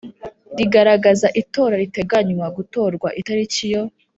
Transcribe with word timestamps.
rigaragaza 0.57 1.27
itora 1.41 1.73
riteganywa 1.81 2.45
gukorwa 2.57 3.07
itariki 3.21 3.63
yo 3.73 3.83